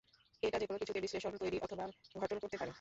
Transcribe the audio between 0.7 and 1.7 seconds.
কিছুকে বিশ্লেষণ, তৈরি